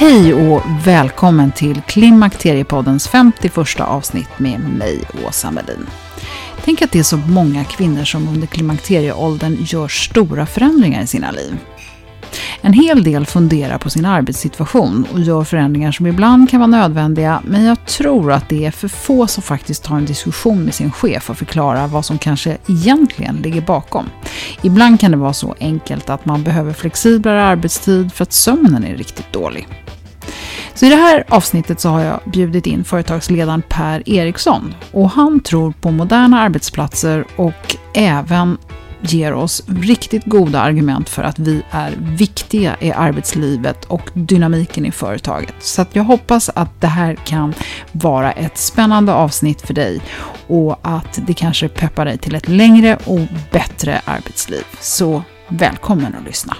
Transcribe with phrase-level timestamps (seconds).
[0.00, 5.86] Hej och välkommen till Klimakteriepoddens 51 avsnitt med mig, Åsa Melin.
[6.64, 11.30] Tänk att det är så många kvinnor som under klimakterieåldern gör stora förändringar i sina
[11.30, 11.58] liv.
[12.60, 17.42] En hel del funderar på sin arbetssituation och gör förändringar som ibland kan vara nödvändiga,
[17.44, 20.92] men jag tror att det är för få som faktiskt tar en diskussion med sin
[20.92, 24.10] chef och förklarar vad som kanske egentligen ligger bakom.
[24.62, 28.96] Ibland kan det vara så enkelt att man behöver flexiblare arbetstid för att sömnen är
[28.96, 29.68] riktigt dålig.
[30.74, 35.40] Så i det här avsnittet så har jag bjudit in företagsledaren Per Eriksson och han
[35.40, 38.58] tror på moderna arbetsplatser och även
[39.00, 44.90] ger oss riktigt goda argument för att vi är viktiga i arbetslivet och dynamiken i
[44.90, 45.54] företaget.
[45.60, 47.54] Så jag hoppas att det här kan
[47.92, 50.00] vara ett spännande avsnitt för dig
[50.46, 53.20] och att det kanske peppar dig till ett längre och
[53.52, 54.64] bättre arbetsliv.
[54.80, 56.56] Så välkommen att lyssna.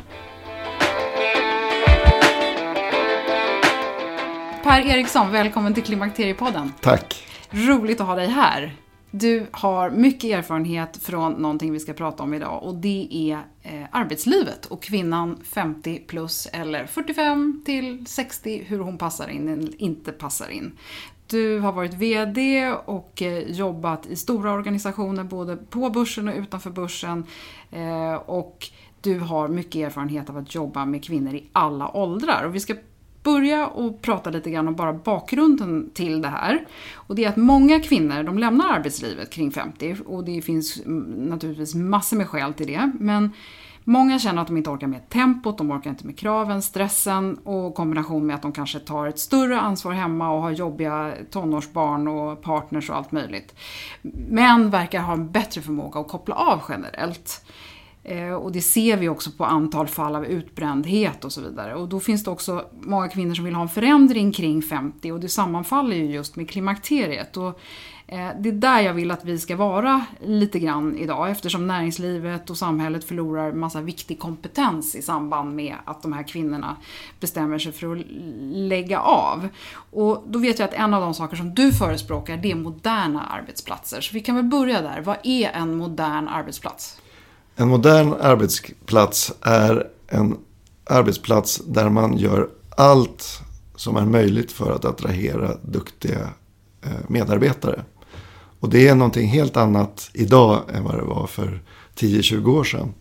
[4.70, 6.72] Per Eriksson, välkommen till Klimakteriepodden.
[6.80, 7.26] Tack.
[7.50, 8.76] Roligt att ha dig här.
[9.10, 13.86] Du har mycket erfarenhet från någonting vi ska prata om idag och det är eh,
[13.90, 20.12] arbetslivet och kvinnan 50 plus eller 45 till 60, hur hon passar in eller inte
[20.12, 20.78] passar in.
[21.26, 26.70] Du har varit VD och eh, jobbat i stora organisationer både på börsen och utanför
[26.70, 27.24] börsen.
[27.70, 28.68] Eh, och
[29.00, 32.44] du har mycket erfarenhet av att jobba med kvinnor i alla åldrar.
[32.44, 32.74] Och vi ska
[33.22, 36.66] börja och prata lite grann om bara bakgrunden till det här.
[36.94, 41.02] Och det är att många kvinnor, de lämnar arbetslivet kring 50 och det finns mm,
[41.02, 42.92] naturligtvis massor med skäl till det.
[43.00, 43.32] Men
[43.84, 47.74] Många känner att de inte orkar med tempot, de orkar inte med kraven, stressen och
[47.74, 52.42] kombination med att de kanske tar ett större ansvar hemma och har jobbiga tonårsbarn och
[52.42, 53.54] partners och allt möjligt.
[54.28, 57.44] Män verkar ha en bättre förmåga att koppla av generellt.
[58.02, 61.74] Eh, och det ser vi också på antal fall av utbrändhet och så vidare.
[61.74, 65.20] Och då finns det också många kvinnor som vill ha en förändring kring 50 och
[65.20, 67.36] det sammanfaller ju just med klimakteriet.
[67.36, 67.60] Och
[68.06, 72.50] eh, det är där jag vill att vi ska vara lite grann idag eftersom näringslivet
[72.50, 76.76] och samhället förlorar massa viktig kompetens i samband med att de här kvinnorna
[77.20, 78.06] bestämmer sig för att
[78.42, 79.48] lägga av.
[79.90, 83.22] Och då vet jag att en av de saker som du förespråkar det är moderna
[83.22, 84.00] arbetsplatser.
[84.00, 85.00] Så vi kan väl börja där.
[85.00, 87.00] Vad är en modern arbetsplats?
[87.60, 90.36] En modern arbetsplats är en
[90.84, 93.40] arbetsplats där man gör allt
[93.76, 96.28] som är möjligt för att attrahera duktiga
[96.82, 97.84] eh, medarbetare.
[98.60, 101.62] Och det är någonting helt annat idag än vad det var för
[101.96, 102.94] 10-20 år sedan.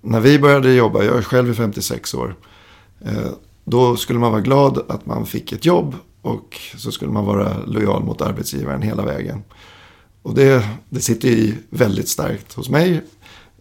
[0.00, 2.36] När vi började jobba, jag är själv 56 år,
[3.00, 3.30] eh,
[3.64, 7.56] då skulle man vara glad att man fick ett jobb och så skulle man vara
[7.66, 9.42] lojal mot arbetsgivaren hela vägen.
[10.22, 13.02] Och det, det sitter i väldigt starkt hos mig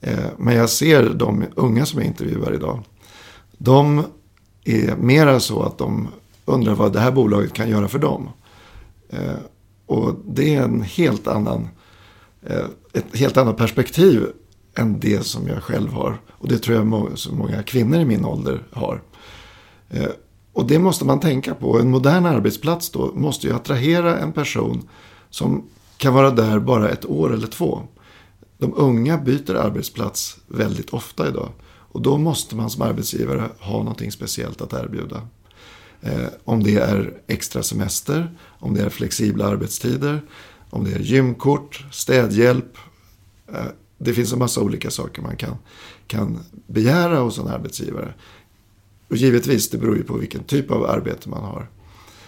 [0.02, 2.80] Eh, men jag ser de unga som jag intervjuar idag.
[3.58, 4.04] De
[4.64, 6.08] är mera så att de
[6.46, 8.30] undrar vad det här bolaget kan göra för dem.
[9.10, 9.40] Eh,
[9.86, 11.70] och det är en helt annan,
[12.46, 14.26] eh, ett helt annat perspektiv
[14.76, 16.22] än det som jag själv har.
[16.30, 19.02] Och det tror jag må så många kvinnor i min ålder har.
[20.54, 21.80] Och det måste man tänka på.
[21.80, 24.90] En modern arbetsplats då måste ju attrahera en person
[25.30, 25.64] som
[25.98, 27.82] kan vara där bara ett år eller två.
[28.60, 31.52] De unga byter arbetsplats väldigt ofta idag.
[31.92, 35.28] Och då måste man som arbetsgivare ha någonting speciellt att erbjuda.
[36.02, 40.22] Eh, om det är extra semester, om det är flexibla arbetstider,
[40.70, 42.78] om det är gymkort, städhjälp.
[43.54, 43.66] Eh,
[43.98, 45.56] det finns en massa olika saker man kan,
[46.08, 48.14] kan begära hos en arbetsgivare.
[49.08, 51.70] Och givetvis, det beror ju på vilken typ av arbete man har.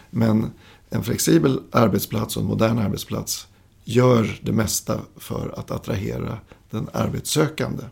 [0.10, 0.52] Men
[0.90, 3.48] en flexibel arbetsplats och en modern arbetsplats
[3.84, 6.38] gör det mesta för att attrahera
[6.70, 7.84] den arbetssökande.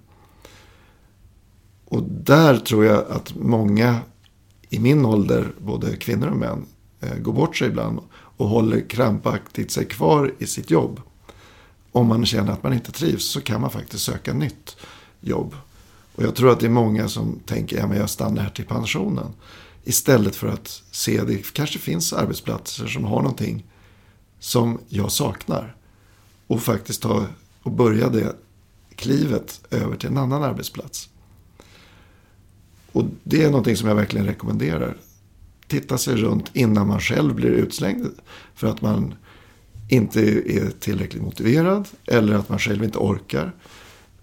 [1.86, 4.00] Och där tror jag att många
[4.70, 6.66] i min ålder, både kvinnor och män,
[7.00, 11.02] eh, går bort sig ibland och håller krampaktigt sig kvar i sitt jobb.
[11.92, 14.78] Om man känner att man inte trivs så kan man faktiskt söka nytt
[15.22, 15.56] jobb.
[16.16, 18.66] Och jag tror att det är många som tänker, ja men jag stannar här till
[18.66, 19.34] pensionen.
[19.84, 23.66] Istället för att se, att det kanske finns arbetsplatser som har någonting
[24.40, 25.76] som jag saknar.
[26.50, 27.26] Och faktiskt ta
[27.64, 28.36] och börja det
[28.96, 31.10] klivet över till en annan arbetsplats.
[32.92, 34.98] Och det är någonting som jag verkligen rekommenderar.
[35.68, 38.08] Titta sig runt innan man själv blir utslängd.
[38.56, 39.14] För att man
[39.90, 40.22] inte
[40.58, 41.88] är tillräckligt motiverad.
[42.06, 43.56] Eller att man själv inte orkar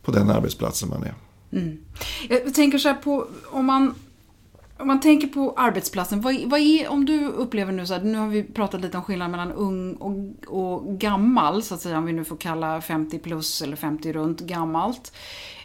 [0.03, 1.15] på den arbetsplatsen man är.
[1.53, 1.79] Mm.
[2.29, 3.95] Jag tänker så här på, om man,
[4.79, 8.19] om man tänker på arbetsplatsen, vad, vad är, om du upplever nu så här, nu
[8.19, 10.15] har vi pratat lite om skillnaden mellan ung och,
[10.47, 14.41] och gammal, så att säga, om vi nu får kalla 50 plus eller 50 runt
[14.41, 15.13] gammalt.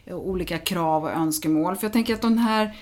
[0.06, 1.76] Eh, olika krav och önskemål.
[1.76, 2.76] För jag tänker att den här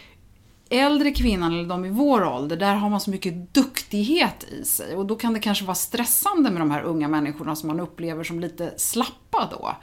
[0.69, 4.95] äldre kvinnan eller de i vår ålder, där har man så mycket duktighet i sig.
[4.95, 8.23] Och då kan det kanske vara stressande med de här unga människorna som man upplever
[8.23, 9.75] som lite slappa då.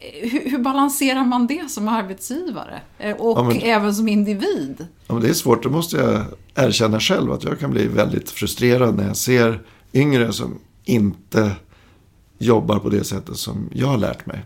[0.00, 2.80] Hur, hur balanserar man det som arbetsgivare?
[2.98, 4.86] Eh, och ja, men, även som individ?
[5.06, 6.24] Ja, det är svårt, det måste jag
[6.66, 7.32] erkänna själv.
[7.32, 9.62] Att jag kan bli väldigt frustrerad när jag ser
[9.92, 11.52] yngre som inte
[12.38, 14.44] jobbar på det sättet som jag har lärt mig.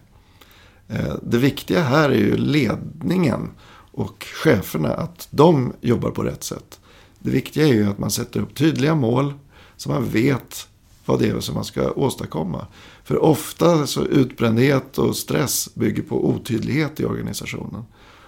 [0.89, 3.51] Eh, det viktiga här är ju ledningen
[3.93, 6.81] och cheferna att de jobbar på rätt sätt.
[7.19, 9.35] Det viktiga är ju att man sätter upp tydliga mål
[9.77, 10.69] så man vet
[11.07, 12.67] vad det är som man ska åstadkomma.
[13.05, 17.85] För ofta så utbrändhet och stress bygger på otydlighet i organisationen.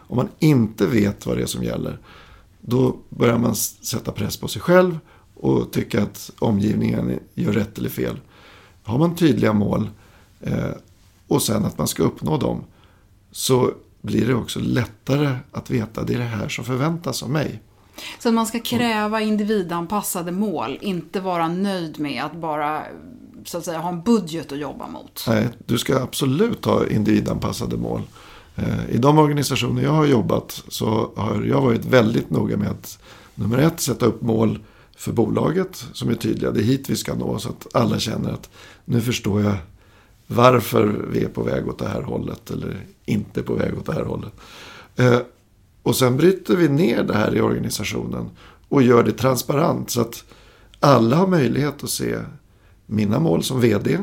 [0.08, 1.98] Om man inte vet vad det är som gäller
[2.60, 4.98] då börjar man sätta press på sig själv
[5.34, 8.20] och tycka att omgivningen gör rätt eller fel.
[8.82, 9.90] Har man tydliga mål
[10.40, 10.70] eh,
[11.28, 12.64] och sen att man ska uppnå dem
[13.30, 13.72] så
[14.02, 17.62] blir det också lättare att veta att det är det här som förväntas av mig.
[18.18, 22.82] Så man ska kräva individanpassade mål, inte vara nöjd med att bara
[23.48, 25.24] så att säga, ha en budget att jobba mot?
[25.28, 28.02] Nej, du ska absolut ha individanpassade mål.
[28.56, 32.98] Eh, I de organisationer jag har jobbat så har jag varit väldigt noga med att
[33.34, 34.58] nummer ett sätta upp mål
[34.96, 36.50] för bolaget som är tydliga.
[36.50, 38.50] Det är hit vi ska nå så att alla känner att
[38.84, 39.56] nu förstår jag
[40.26, 43.92] varför vi är på väg åt det här hållet eller inte på väg åt det
[43.92, 44.32] här hållet.
[44.96, 45.18] Eh,
[45.82, 48.30] och sen bryter vi ner det här i organisationen
[48.68, 50.24] och gör det transparent så att
[50.80, 52.16] alla har möjlighet att se
[52.86, 53.98] mina mål som vd,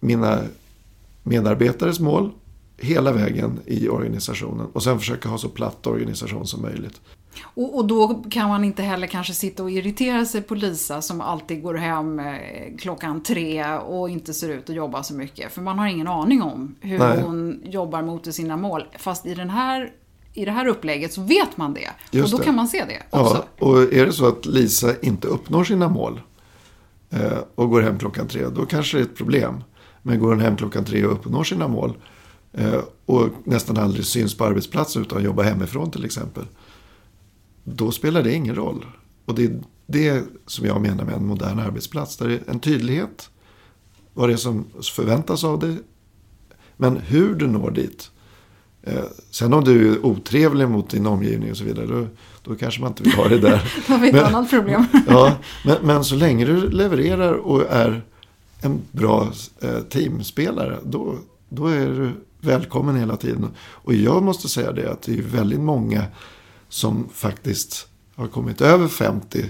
[0.00, 0.38] mina
[1.22, 2.30] medarbetares mål
[2.80, 7.00] hela vägen i organisationen och sen försöka ha så platt organisation som möjligt.
[7.42, 11.20] Och, och, då kan man inte heller kanske sitta och irritera sig på Lisa som
[11.20, 12.26] alltid går hem eh,
[12.78, 15.52] klockan tre och inte ser ut att jobba så mycket.
[15.52, 17.22] För man har ingen aning om hur Nej.
[17.22, 18.84] hon jobbar mot sina mål.
[18.98, 19.92] Fast i, den här,
[20.34, 21.90] i det här upplägget så vet man det.
[22.10, 22.44] Just och då det.
[22.44, 23.44] kan man se det också.
[23.58, 26.20] Ja, och är det så att Lisa inte uppnår sina mål
[27.10, 29.64] Eh, och går hem klockan tre, då kanske det är ett problem.
[30.02, 31.96] Men går hon hem klockan tre och uppnår sina mål
[32.52, 36.44] eh, och nästan aldrig syns på arbetsplatsen utan jobbar hemifrån till exempel
[37.64, 38.86] då spelar det ingen roll.
[39.24, 42.16] Och det är det som jag menar med en modern arbetsplats.
[42.16, 43.30] Där det är en tydlighet.
[44.14, 45.76] Vad det är som förväntas av dig.
[46.76, 48.10] Men hur du når dit.
[48.82, 51.86] Eh, sen om du är otrevlig mot din omgivning och så vidare.
[51.86, 52.06] Då,
[52.42, 53.72] då kanske man inte vill ha det där.
[53.86, 54.86] då har vi ett men, annat problem.
[55.08, 58.02] ja, men, men, så länge du levererar och är
[58.60, 60.78] en bra eh, teamspelare.
[60.84, 61.18] Då,
[61.48, 62.10] då är du
[62.40, 63.48] välkommen hela tiden.
[63.58, 66.04] Och jag måste säga det att det är väldigt många
[66.68, 69.44] som faktiskt har kommit över 50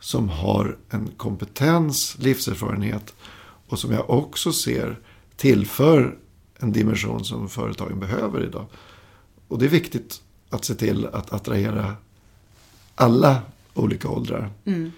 [0.00, 3.14] som har en kompetens, livserfarenhet
[3.68, 4.98] och som jag också ser
[5.36, 6.16] tillför
[6.60, 8.66] en dimension som företagen behöver idag.
[9.48, 11.96] Och det är viktigt att se till att attrahera
[12.94, 13.42] alla
[13.74, 14.50] olika åldrar.
[14.64, 14.92] Mm.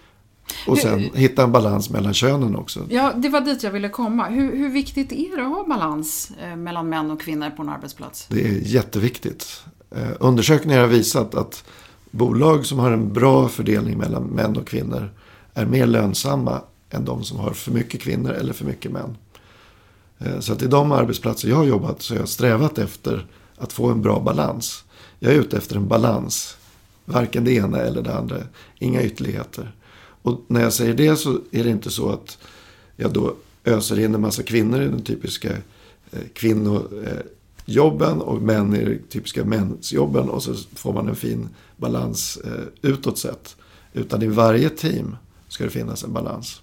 [0.66, 2.86] Och sen hitta en balans mellan könen också.
[2.90, 4.28] Ja, det var dit jag ville komma.
[4.28, 7.68] Hur, hur viktigt är det att ha balans eh, mellan män och kvinnor på en
[7.68, 8.26] arbetsplats?
[8.30, 9.62] Det är jätteviktigt.
[9.90, 11.64] Eh, undersökningar har visat att
[12.10, 15.10] bolag som har en bra fördelning mellan män och kvinnor
[15.54, 19.16] är mer lönsamma än de som har för mycket kvinnor eller för mycket män.
[20.24, 23.26] Eh, så att i de arbetsplatser jag har jobbat så har jag strävat efter
[23.56, 24.84] att få en bra balans.
[25.18, 26.56] Jag är ute efter en balans.
[27.04, 28.36] Varken det ena eller det andra.
[28.78, 29.72] Inga ytterligheter.
[30.22, 32.38] Och när jag säger det så är det inte så att
[32.96, 35.50] jag då öser in en massa kvinnor i den typiska
[36.10, 40.28] eh, kvinnojobben eh, och män i de typiska mänsjobben.
[40.28, 42.38] Och så får man en fin balans
[42.82, 43.56] utåt sett.
[43.92, 45.16] Utan i varje team
[45.48, 46.61] ska det finnas en balans.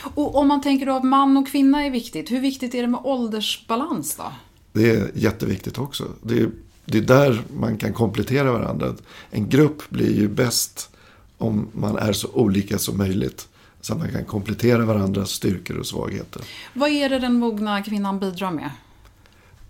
[0.00, 2.88] Och om man tänker då att man och kvinna är viktigt, hur viktigt är det
[2.88, 4.32] med åldersbalans då?
[4.72, 6.08] Det är jätteviktigt också.
[6.22, 6.50] Det är,
[6.84, 8.94] det är där man kan komplettera varandra.
[9.30, 10.90] En grupp blir ju bäst
[11.38, 13.48] om man är så olika som möjligt.
[13.80, 16.42] Så att man kan komplettera varandras styrkor och svagheter.
[16.74, 18.70] Vad är det den mogna kvinnan bidrar med?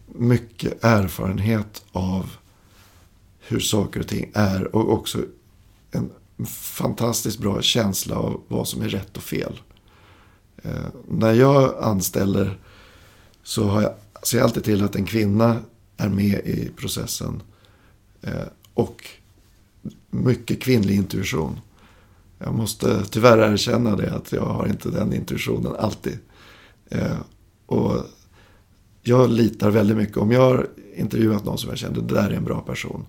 [0.07, 2.31] Mycket erfarenhet av
[3.41, 4.77] hur saker och ting är.
[4.77, 5.19] Och också
[5.91, 6.11] en
[6.47, 9.61] fantastiskt bra känsla av vad som är rätt och fel.
[10.63, 12.59] Eh, när jag anställer
[13.43, 15.57] så har jag, ser jag alltid till att en kvinna
[15.97, 17.43] är med i processen.
[18.23, 19.05] Eh, och
[20.11, 21.61] mycket kvinnlig intuition.
[22.39, 26.19] Jag måste tyvärr erkänna det att jag har inte den intuitionen alltid.
[26.89, 27.19] Eh,
[27.67, 28.05] och
[29.03, 30.17] jag litar väldigt mycket.
[30.17, 33.07] Om jag har intervjuat någon som jag kände, det där är en bra person.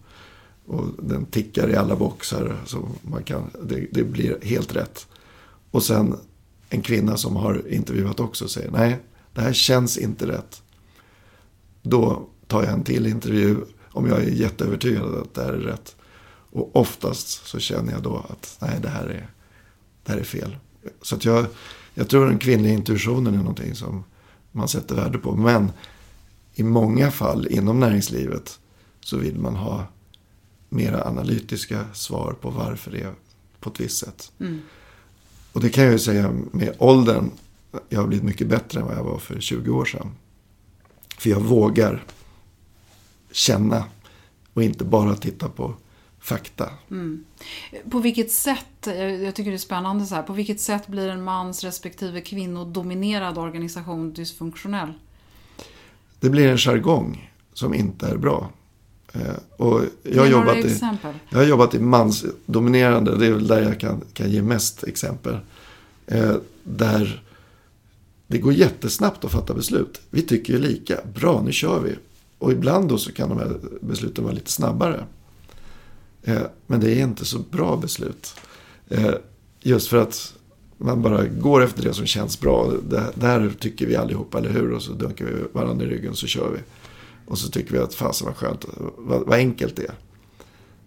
[0.65, 2.57] Och den tickar i alla boxar.
[2.65, 5.07] Så man kan, det, det blir helt rätt.
[5.71, 6.15] Och sen
[6.73, 8.99] en kvinna som har intervjuat också säger nej,
[9.33, 10.63] det här känns inte rätt.
[11.81, 13.57] Då tar jag en till intervju
[13.91, 15.95] om jag är jätteövertygad att det här är rätt.
[16.51, 19.29] Och oftast så känner jag då att nej, det här är,
[20.03, 20.57] det här är fel.
[21.01, 21.45] Så att jag,
[21.93, 24.03] jag tror den kvinnliga intuitionen är någonting som
[24.51, 25.35] man sätter värde på.
[25.35, 25.71] Men
[26.53, 28.59] i många fall inom näringslivet
[28.99, 29.85] så vill man ha
[30.69, 33.13] mera analytiska svar på varför det är
[33.59, 34.31] på ett visst sätt.
[34.39, 34.61] Mm.
[35.53, 37.31] Och det kan jag ju säga med åldern.
[37.89, 40.11] Jag har blivit mycket bättre än vad jag var för 20 år sedan.
[41.17, 42.03] För jag vågar
[43.31, 43.85] känna
[44.53, 45.73] och inte bara titta på
[46.19, 46.69] fakta.
[46.91, 47.25] Mm.
[47.89, 48.87] På vilket sätt,
[49.23, 53.37] jag tycker det är spännande så här, på vilket sätt blir en mans respektive kvinnodominerad
[53.37, 54.93] organisation dysfunktionell?
[56.19, 58.49] Det blir en jargong som inte är bra.
[59.13, 60.79] Eh, och jag, har jobbat i,
[61.29, 65.37] jag har jobbat i mansdominerande, det är väl där jag kan, kan ge mest exempel.
[66.07, 67.23] Eh, där
[68.27, 70.01] det går jättesnabbt att fatta beslut.
[70.09, 71.95] Vi tycker ju lika, bra nu kör vi.
[72.37, 75.05] Och ibland då så kan de här besluten vara lite snabbare.
[76.23, 78.35] Eh, men det är inte så bra beslut.
[78.89, 79.13] Eh,
[79.61, 80.33] just för att
[80.77, 82.71] man bara går efter det som känns bra.
[82.89, 84.71] Det, det här tycker vi allihopa, eller hur?
[84.71, 86.59] Och så dunkar vi varandra i ryggen så kör vi.
[87.25, 88.65] Och så tycker vi att fasen vad skönt,
[88.97, 89.95] vad, vad enkelt det är.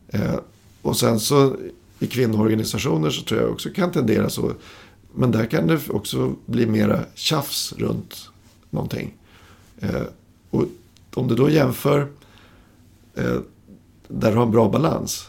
[0.09, 0.39] Eh,
[0.83, 1.57] och sen så
[1.99, 4.53] i kvinnoorganisationer så tror jag också kan tendera så.
[5.15, 8.29] Men där kan det också bli mera tjafs runt
[8.71, 9.15] någonting.
[9.81, 10.03] Eh,
[10.51, 10.65] och
[11.15, 12.09] om du då jämför
[13.15, 13.39] eh,
[14.09, 15.27] där du har en bra balans.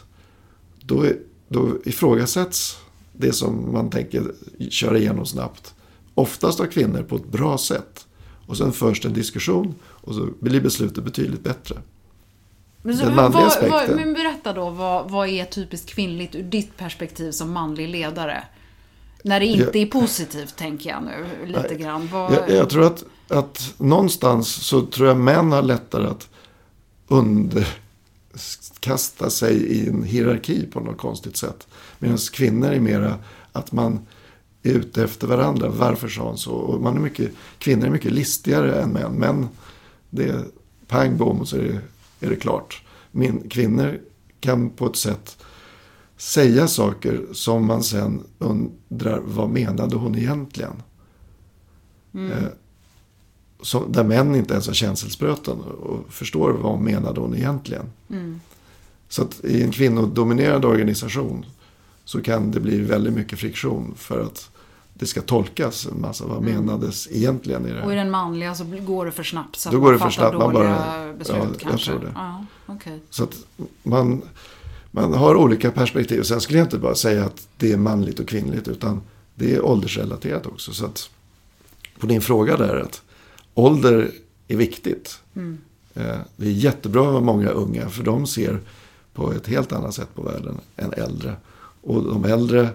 [0.80, 1.06] Då,
[1.48, 2.78] då ifrågasätts
[3.12, 4.32] det som man tänker
[4.70, 5.74] köra igenom snabbt.
[6.14, 8.06] Oftast av kvinnor på ett bra sätt.
[8.46, 9.74] Och sen förs det en diskussion
[10.06, 11.74] och så blir beslutet betydligt bättre.
[12.82, 13.70] Men, så, Den manliga vad.
[13.70, 18.44] Vad, men berätta då, vad, vad är typiskt kvinnligt ur ditt perspektiv som manlig ledare?
[19.24, 22.08] När det inte jag, är positivt, tänker jag nu lite nej, grann.
[22.12, 22.32] Vad...
[22.32, 26.28] Jag, jag, tror att, att någonstans så tror jag män har lättare att
[27.08, 31.66] underkasta sig i en hierarki på något konstigt sätt.
[31.98, 33.14] Medan kvinnor är mera
[33.52, 34.06] att man
[34.62, 35.68] är ute efter varandra.
[35.68, 36.52] Varför sa hon så?
[36.52, 39.12] Och man är mycket, kvinnor är mycket listigare än män.
[39.12, 39.48] Män,
[40.16, 40.44] det är
[40.86, 41.80] pang bom och så är det,
[42.26, 42.82] är det klart.
[43.10, 44.00] Min, kvinnor
[44.40, 45.36] kan på ett sätt
[46.16, 50.82] säga saker som man sen undrar vad menade hon egentligen?
[52.14, 52.32] Mm.
[52.32, 52.48] Eh,
[53.60, 57.92] så, där män inte ens har känselspröten och förstår vad menade hon egentligen.
[58.10, 58.40] Mm.
[59.08, 61.46] Så att i en kvinnodominerad organisation
[62.04, 64.50] så kan det bli väldigt mycket friktion för att
[64.98, 66.26] det ska tolkas en massa.
[66.26, 66.54] Vad mm.
[66.54, 69.80] menades egentligen i det Och i den manliga så går det för snabbt så Då
[69.80, 71.90] går det för snabbt, man bara, beslut ja, kanske.
[71.90, 72.12] Jag tror det.
[72.14, 72.98] Ja, okay.
[73.10, 73.34] Så att
[73.82, 74.22] man,
[74.90, 76.22] man har olika perspektiv.
[76.22, 79.02] Sen skulle jag inte bara säga att det är manligt och kvinnligt utan
[79.34, 80.72] det är åldersrelaterat också.
[80.72, 81.10] Så att
[81.98, 83.02] på din fråga där att
[83.54, 84.10] ålder
[84.48, 85.20] är viktigt.
[85.34, 85.58] Mm.
[85.94, 88.60] Eh, det är jättebra med många unga för de ser
[89.14, 91.36] på ett helt annat sätt på världen än äldre.
[91.82, 92.68] Och de äldre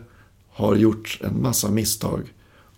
[0.54, 2.34] har gjort en massa misstag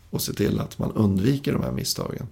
[0.10, 2.28] och se till att man undviker de här misstagen.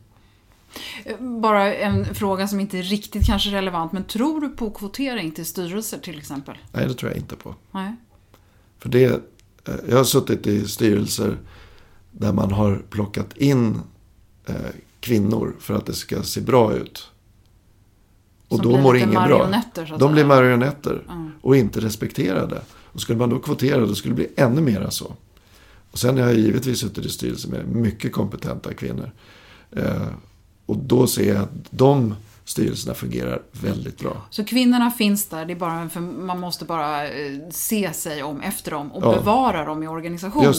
[1.19, 5.45] Bara en fråga som inte är riktigt kanske relevant, men tror du på kvotering till
[5.45, 6.57] styrelser till exempel?
[6.71, 7.55] Nej, det tror jag inte på.
[7.71, 7.95] Nej.
[8.79, 11.37] För det, eh, jag har suttit i styrelser
[12.11, 13.81] där man har plockat in
[14.45, 14.55] eh,
[14.99, 17.07] kvinnor för att det ska se bra ut.
[18.47, 19.61] Och Som då mår ingen bra.
[19.99, 21.03] De blir marionetter
[21.41, 22.61] och inte respekterade.
[22.71, 25.15] Och skulle man då kvotera då skulle det bli ännu mera så.
[25.91, 29.11] Och sen har jag givetvis suttit i styrelser med mycket kompetenta kvinnor.
[29.71, 30.07] Eh,
[30.65, 34.17] och då ser jag att de styrelserna fungerar väldigt bra.
[34.29, 38.41] Så kvinnorna finns där, det är bara för man måste bara eh, se sig om
[38.41, 39.15] efter dem och Ja.
[39.15, 40.53] bevara dem i organisationen.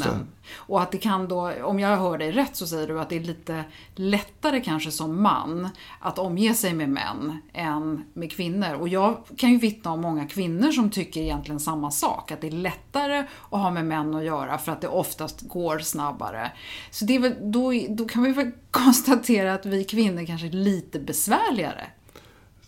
[0.55, 3.17] Och att det kan då, om jag hör dig rätt så säger du att det
[3.17, 5.69] är lite lättare kanske som man
[6.01, 8.75] att omge sig med män än med kvinnor.
[8.75, 12.47] Och jag kan ju vittna om många kvinnor som tycker egentligen samma sak, att det
[12.47, 13.19] är lättare
[13.51, 16.53] att ha med män att göra för att det oftast går snabbare.
[16.91, 20.51] Så det är väl, då, då kan vi väl konstatera att vi kvinnor kanske är
[20.51, 21.87] lite besvärligare.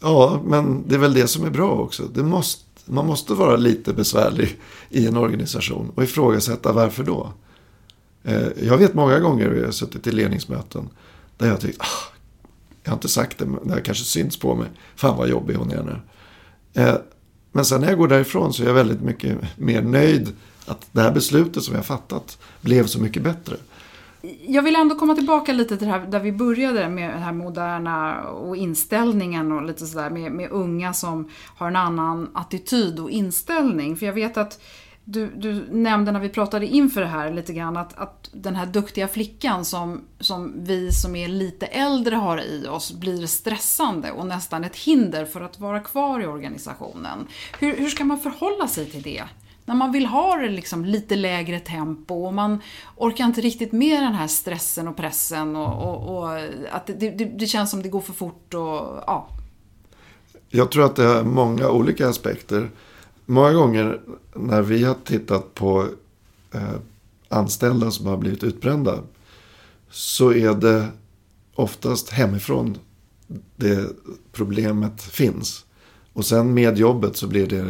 [0.00, 2.02] Ja, men det är väl det som är bra också.
[2.02, 4.58] Det måste, man måste vara lite besvärlig
[4.90, 7.32] i en organisation och ifrågasätta varför då.
[8.24, 10.88] Eh, jag vet många gånger när jag har suttit i ledningsmöten
[11.36, 12.12] där jag tyckt, ah,
[12.82, 14.68] jag har inte sagt det, men det har kanske syns på mig.
[14.96, 16.00] Fan vad jobbig hon är nu.
[16.82, 16.96] Eh,
[17.52, 20.32] men sen när jag går därifrån så är jag väldigt mycket mer nöjd
[20.66, 23.56] att det här beslutet som jag fattat blev så mycket bättre.
[24.46, 27.32] Jag vill ändå komma tillbaka lite till det här där vi började med det här
[27.32, 33.10] moderna och inställningen och lite sådär med, med unga som har en annan attityd och
[33.10, 33.96] inställning.
[33.96, 34.60] För jag vet att
[35.04, 38.66] du, du nämnde när vi pratade inför det här lite grann att, att den här
[38.66, 44.26] duktiga flickan som, som vi som är lite äldre har i oss blir stressande och
[44.26, 47.26] nästan ett hinder för att vara kvar i organisationen.
[47.58, 49.24] Hur, hur ska man förhålla sig till det?
[49.64, 52.60] När man vill ha det liksom lite lägre tempo och man
[52.96, 56.38] orkar inte riktigt med den här stressen och pressen och, och, och
[56.70, 59.28] att det, det, det känns som det går för fort och ja.
[60.48, 62.70] Jag tror att det är många olika aspekter.
[63.26, 64.00] Många gånger
[64.34, 65.88] när vi har tittat på
[66.52, 66.74] eh,
[67.28, 68.98] anställda som har blivit utbrända
[69.90, 70.88] så är det
[71.54, 72.78] oftast hemifrån
[73.56, 73.88] det
[74.32, 75.64] problemet finns.
[76.12, 77.66] Och sen med jobbet så blir det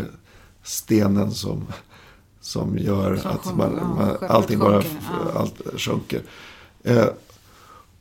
[0.63, 1.67] stenen som,
[2.41, 6.23] som gör Som att man, man, allting bara sjunker, allt sjunker.
[6.83, 7.07] Eh,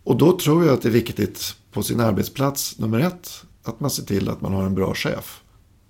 [0.04, 3.90] och då tror jag att det är viktigt på sin arbetsplats, nummer ett, att man
[3.90, 5.43] ser till att man har en bra chef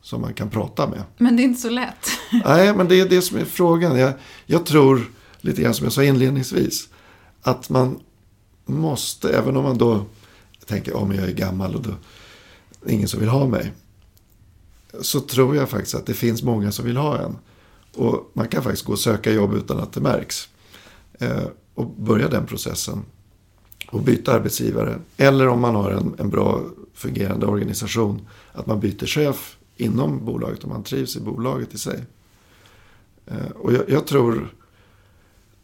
[0.04, 1.04] som man kan prata med.
[1.18, 2.10] Men det är inte så lätt.
[2.46, 3.98] Nej, men det är det som är frågan.
[3.98, 4.13] Jag,
[4.46, 5.12] jag tror,
[5.42, 6.89] lite grann som jag sa inledningsvis,
[7.42, 8.00] att man
[8.66, 10.06] måste, även om man då
[10.66, 11.92] tänker om jag är gammal och då
[12.88, 13.74] ingen som vill ha mig.
[15.02, 17.38] Så tror jag faktiskt att det finns många som vill ha en.
[17.96, 20.50] Och man kan faktiskt gå och söka jobb utan att det märks.
[21.20, 23.06] Eh, och börja den processen.
[23.92, 25.00] Och byta arbetsgivare.
[25.18, 26.62] Eller om man har en, en bra
[26.94, 28.28] fungerande organisation.
[28.52, 32.04] Att man byter chef inom bolaget om man trivs i bolaget i sig.
[33.26, 34.56] Eh, och jag, jag tror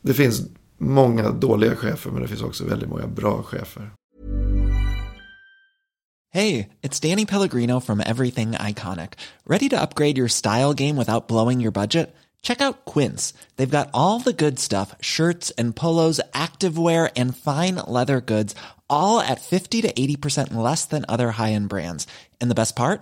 [0.02, 0.42] det finns
[0.78, 3.92] många dåliga chefer men det finns också väldigt många bra chefer.
[6.32, 9.10] Hej, det är Danny Pellegrino från Everything Iconic.
[9.46, 12.16] Ready to upgrade your style game without blowing your budget?
[12.42, 13.34] Check out Quince.
[13.58, 18.56] They've got all the good stuff shirts and polos, activewear, and fine leather goods,
[18.90, 22.08] all at 50 to 80% less than other high end brands.
[22.40, 23.02] And the best part?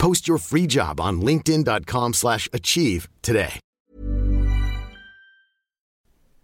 [0.00, 3.60] Post your free job on linkedin.com slash achieve today.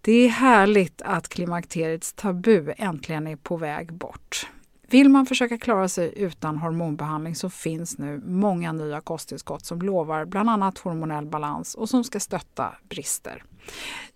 [0.00, 4.46] Det är härligt att klimakteriets tabu äntligen är på väg bort.
[4.88, 10.24] Vill man försöka klara sig utan hormonbehandling så finns nu många nya kosttillskott som lovar
[10.24, 13.42] bland annat hormonell balans och som ska stötta brister.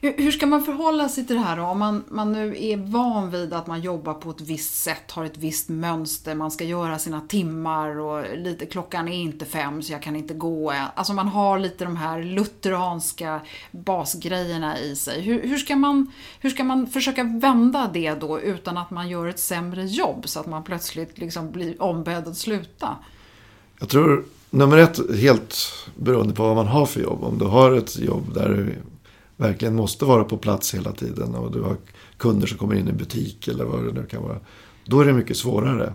[0.00, 1.62] Hur ska man förhålla sig till det här då?
[1.62, 5.24] Om man, man nu är van vid att man jobbar på ett visst sätt, har
[5.24, 9.92] ett visst mönster, man ska göra sina timmar och lite, klockan är inte fem så
[9.92, 10.86] jag kan inte gå än.
[10.94, 15.20] Alltså man har lite de här lutheranska basgrejerna i sig.
[15.20, 19.26] Hur, hur, ska man, hur ska man försöka vända det då utan att man gör
[19.26, 22.96] ett sämre jobb så att man plötsligt liksom blir ombedd att sluta?
[23.80, 25.56] Jag tror nummer ett, helt
[25.96, 27.24] beroende på vad man har för jobb.
[27.24, 28.76] Om du har ett jobb där du
[29.38, 31.76] verkligen måste vara på plats hela tiden och du har
[32.16, 34.40] kunder som kommer in i butik eller vad det nu kan vara.
[34.84, 35.92] Då är det mycket svårare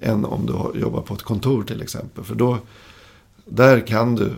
[0.00, 2.24] än om du jobbar på ett kontor till exempel.
[2.24, 2.58] För då,
[3.44, 4.32] där kan du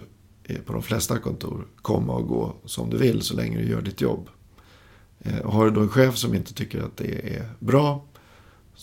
[0.45, 3.83] eh, på de flesta kontor komma och gå som du vill så länge du gör
[3.83, 4.29] ditt jobb.
[5.21, 8.05] Eh, har du då en chef som inte tycker att det är bra,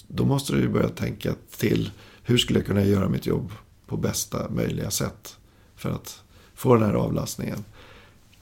[0.07, 1.91] då måste du börja tänka till.
[2.23, 3.51] Hur skulle jag kunna göra mitt jobb
[3.87, 5.37] på bästa möjliga sätt
[5.75, 6.23] för att
[6.55, 7.63] få den här avlastningen?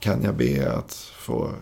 [0.05, 1.53] Kan jag be att få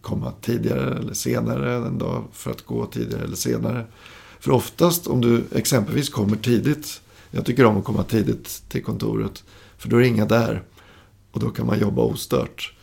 [0.00, 3.86] komma tidigare eller senare en dag för att gå tidigare eller senare.
[4.38, 9.44] För oftast om du exempelvis kommer tidigt, jag tycker om att komma tidigt till kontoret,
[9.76, 10.62] för då är det inga där
[11.32, 12.74] och då kan man jobba ostört.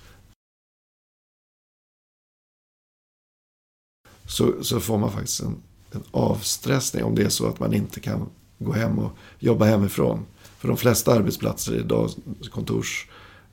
[4.27, 5.55] Så, så får man faktiskt en,
[5.91, 10.25] en avstressning om det är så att man inte kan gå hem och jobba hemifrån.
[10.57, 12.09] För de flesta arbetsplatser idag,
[12.51, 13.09] kontors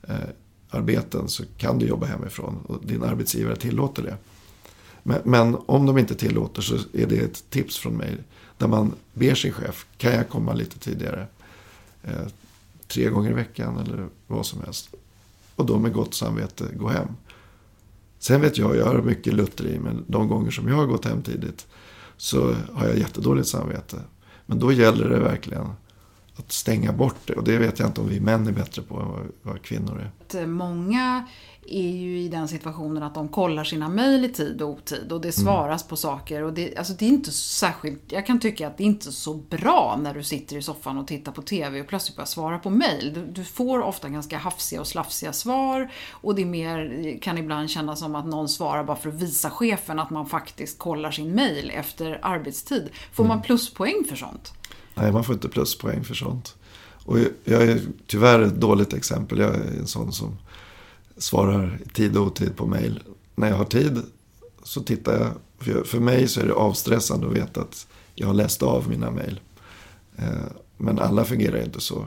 [0.07, 0.29] eh,
[0.75, 4.17] arbeten så kan du jobba hemifrån och din arbetsgivare tillåter det.
[5.03, 8.17] Men, men, om de inte tillåter så är det ett tips från mig
[8.57, 11.27] där man ber sin chef, kan jag komma lite tidigare?
[12.03, 12.27] Eh,
[12.87, 14.89] tre gånger i veckan eller vad som helst.
[15.55, 17.07] Och då med gott samvete gå hem.
[18.19, 21.05] Sen vet jag, jag har mycket lutter i men de gånger som jag har gått
[21.05, 21.67] hem tidigt
[22.17, 24.01] så har jag jättedåligt samvete.
[24.45, 25.67] Men då gäller det verkligen
[26.35, 27.33] att stänga bort det.
[27.33, 29.99] Och det vet jag inte om vi män är bättre på än vad, vad kvinnor
[30.01, 30.41] är.
[30.41, 31.25] Eh, många
[31.67, 35.21] är ju i den situationen att de kollar sina mejl i tid och otid och
[35.21, 35.45] det mm.
[35.45, 35.89] svaras mm.
[35.89, 36.43] på saker.
[36.43, 39.33] Och det, alltså det är inte särskilt, jag kan tycka att det är inte så
[39.33, 42.69] bra när du sitter i soffan och tittar på TV och plötsligt börjar svara på
[42.69, 43.13] mejl.
[43.13, 47.69] Du, du, får ofta ganska hafsiga och slafsiga svar och det är mer, kan ibland
[47.69, 51.31] kännas som att någon svarar bara för att visa chefen att man faktiskt kollar sin
[51.31, 52.89] mejl efter arbetstid.
[53.11, 53.35] Får mm.
[53.35, 54.53] man pluspoäng för sånt?
[54.95, 56.55] Nej, man får inte pluspoäng för sånt.
[57.05, 59.39] Och jag är tyvärr ett dåligt exempel.
[59.39, 60.37] Jag är en sån som
[61.17, 63.03] svarar i tid och otid på mail.
[63.35, 64.01] När jag har tid
[64.63, 65.31] så tittar jag.
[65.59, 69.11] För, för mig så är det avstressande att veta att jag har läst av mina
[69.11, 69.39] mail.
[70.15, 70.27] Eh,
[70.77, 72.05] men alla fungerar inte så.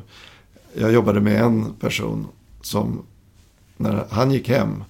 [0.74, 2.27] Jag jobbade med en person
[2.62, 3.03] som
[3.77, 4.85] när han gick hem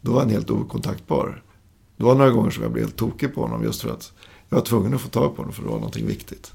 [0.00, 1.42] då var han helt okontaktbar.
[1.96, 4.12] Det var några gånger som jag blev helt tokig på honom just för att
[4.48, 6.52] jag var tvungen att få tag på honom för det var någonting viktigt.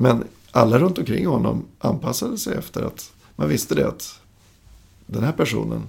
[0.00, 4.20] Men alla runt omkring honom anpassade sig efter att man visste det att
[5.06, 5.82] den här personen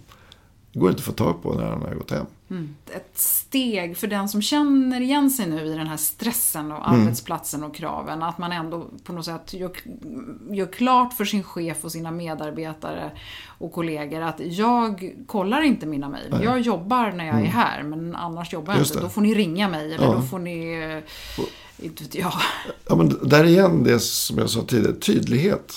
[0.73, 2.25] går inte att få tag på när han har gått hem.
[2.49, 2.75] Mm.
[2.95, 7.01] Ett steg för den som känner igen sig nu i den här stressen och mm.
[7.01, 8.23] arbetsplatsen och kraven.
[8.23, 9.71] Att man ändå på något sätt gör,
[10.49, 13.11] gör klart för sin chef och sina medarbetare
[13.47, 16.39] och kollegor att jag kollar inte mina mejl.
[16.43, 17.45] Jag jobbar när jag mm.
[17.45, 18.99] är här men annars jobbar jag inte.
[18.99, 20.13] Då får ni ringa mig eller ja.
[20.13, 21.01] då får ni
[21.81, 22.33] inte vet jag.
[22.87, 25.73] Ja, men där igen det som jag sa tidigare, tydlighet.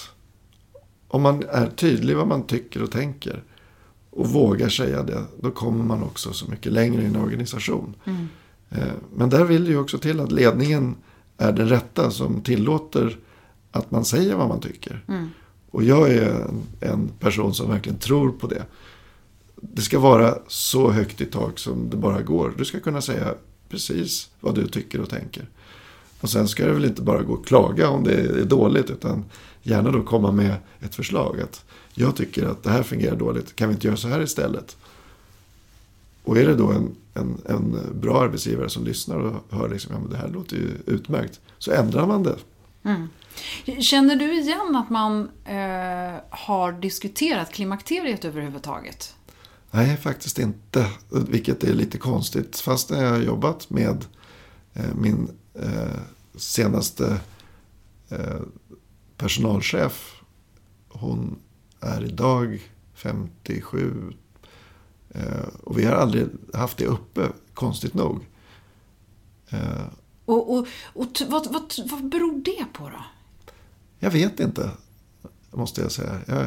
[1.09, 3.43] Om man är tydlig vad man tycker och tänker
[4.11, 7.95] och vågar säga det, då kommer man också så mycket längre i en organisation.
[8.05, 8.29] Mm.
[8.71, 10.97] Eh, men där vill det ju också till att ledningen
[11.39, 13.19] är den rätta som tillåter
[13.71, 15.05] att man säger vad man tycker.
[15.09, 15.29] Mm.
[15.71, 16.47] Och jag är
[16.81, 18.65] en person som verkligen tror på det.
[19.57, 22.55] Det ska vara så högt i tak som det bara går.
[22.59, 23.35] Du ska kunna säga
[23.69, 25.49] precis vad du tycker och tänker.
[26.23, 29.25] Och sen ska det väl inte bara gå och klaga om det är dåligt utan
[29.63, 31.41] gärna då komma med ett förslag.
[31.41, 34.77] att Jag tycker att det här fungerar dåligt, kan vi inte göra så här istället?
[36.25, 40.11] och är det då en, en, en bra arbetsgivare som lyssnar och hör liksom, ja,
[40.11, 41.41] det här låter ju utmärkt.
[41.59, 42.37] Så ändrar man det.
[42.85, 43.09] Mm.
[43.83, 49.15] Känner du igen att man eh, har diskuterat klimakteriet överhuvudtaget?
[49.71, 50.87] Nej, faktiskt inte.
[51.11, 52.61] Vilket är lite konstigt.
[52.61, 54.05] Fast när jag har jobbat med
[54.75, 56.01] eh, min eh,
[56.35, 57.21] senaste
[58.09, 58.41] eh,
[59.17, 60.23] personalchef.
[60.89, 61.39] Hon
[61.81, 64.13] är idag 57.
[65.11, 68.27] Eh, och vi har aldrig haft det uppe, konstigt nog.
[69.49, 69.87] Eh,
[70.25, 73.05] och, och, och vad, vad, vad beror det på då?
[73.99, 74.71] Jag vet inte,
[75.51, 76.21] måste jag säga.
[76.27, 76.47] Jag,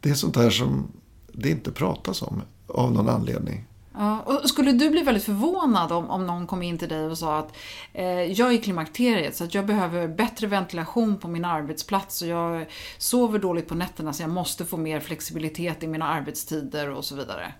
[0.00, 0.88] det är sånt här som
[1.32, 3.64] det inte pratas om av någon anledning.
[3.96, 7.18] Ja, och skulle du bli väldigt förvånad om, om någon kom in till dig och
[7.18, 7.56] sa att
[7.92, 12.28] eh, jag är i klimakteriet så att jag behöver bättre ventilation på min arbetsplats och
[12.28, 12.66] jag
[12.98, 17.16] sover dåligt på nätterna så jag måste få mer flexibilitet i mina arbetstider och så
[17.16, 17.52] vidare?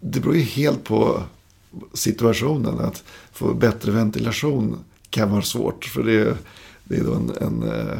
[0.00, 1.22] Det beror ju helt på
[1.94, 2.80] situationen.
[2.80, 6.36] Att få bättre ventilation kan vara svårt för det,
[6.84, 7.98] det är då en, en eh,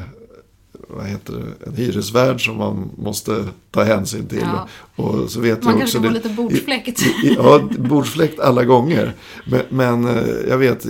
[0.89, 4.39] vad heter det, en hyresvärd som man måste ta hänsyn till.
[4.39, 4.69] Ja.
[4.97, 7.03] Och så vet man jag kanske också får lite bordsfläkt.
[7.23, 9.15] Ja, bordsfläkt alla gånger.
[9.47, 10.87] Men, men, eh, jag vet,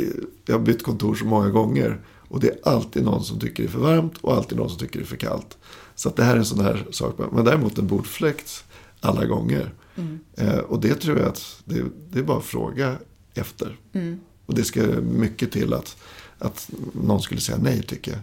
[0.47, 2.01] jag har bytt kontor så många gånger.
[2.29, 4.79] Och det är alltid någon som tycker det är för varmt och alltid någon som
[4.79, 5.59] tycker det är för kallt.
[5.95, 7.19] Så att det här är en sån här sak.
[7.33, 8.65] Men däremot en bordsfläkt
[9.01, 9.73] alla gånger.
[9.97, 10.21] Mm.
[10.37, 12.97] Eh, och det tror jag att det, det är bara att fråga
[13.35, 13.79] efter.
[13.93, 14.21] Mm.
[14.47, 15.97] Och det ska mycket till att,
[16.39, 18.21] att någon skulle säga nej tycker jag.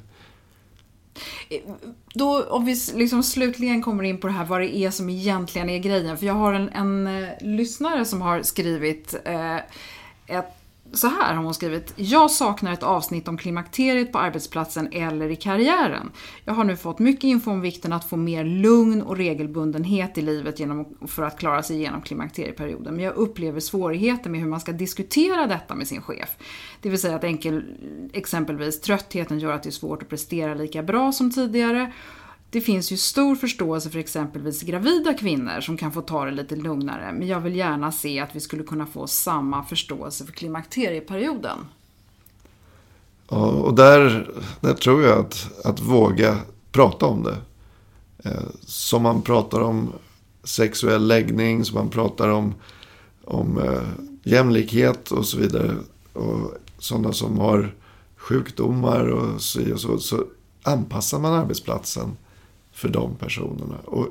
[2.14, 5.70] Då, om vi liksom slutligen kommer in på det här vad det är som egentligen
[5.70, 6.18] är grejen.
[6.18, 9.58] För jag har en, en eh, lyssnare som har skrivit eh,
[10.28, 10.59] ett
[10.94, 11.94] så här har hon skrivit.
[11.96, 16.12] Jag saknar ett avsnitt om klimakteriet på arbetsplatsen eller i karriären.
[16.46, 20.22] Jag har nu fått mycket info om vikten att få mer lugn och regelbundenhet i
[20.22, 22.96] livet genom, för att klara sig igenom klimakterieperioden.
[22.96, 26.38] Men jag upplever svårigheter med hur man ska diskutera detta med sin chef.
[26.82, 27.64] Det vill säga att enkel,
[28.14, 31.94] exempelvis tröttheten gör att det är svårt att prestera lika bra som tidigare
[32.52, 36.56] det finns ju stor förståelse för exempelvis gravida kvinnor som kan få ta det lite
[36.56, 41.58] lugnare, men jag vill gärna se att vi skulle kunna få samma förståelse för klimakterieperioden.
[43.30, 44.32] Ja, och där,
[44.62, 46.38] där tror jag att, att våga
[46.72, 47.38] prata om det.
[48.24, 49.94] Eh, som man pratar om
[50.44, 52.54] sexuell läggning, som man pratar om,
[53.24, 53.82] om eh,
[54.24, 55.76] jämlikhet och så vidare.
[56.14, 57.76] Och sådana som har
[58.18, 60.26] sjukdomar och så, och så, så
[60.64, 62.18] anpassar man arbetsplatsen
[62.80, 63.78] för de personerna.
[63.86, 64.08] Och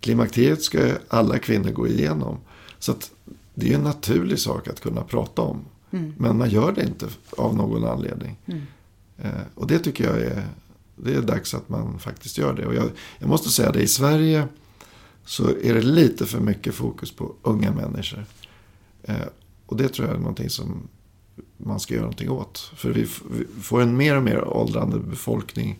[0.00, 2.38] klimakteriet ska alla kvinnor gå igenom.
[2.78, 3.10] Så att
[3.54, 5.64] det är en naturlig sak att kunna prata om.
[5.90, 6.14] Mm.
[6.18, 8.36] Men man gör det inte av någon anledning.
[8.46, 8.62] Mm.
[9.18, 10.46] Eh, och det tycker jag är,
[10.96, 12.66] det är dags att man faktiskt gör det.
[12.66, 14.48] Och jag, jag måste säga det, i Sverige
[15.24, 18.24] så är det lite för mycket fokus på unga människor.
[19.02, 19.26] Eh,
[19.66, 20.88] och det tror jag är någonting som
[21.56, 22.58] man ska göra någonting åt.
[22.76, 25.78] För vi, vi får en mer och mer åldrande befolkning.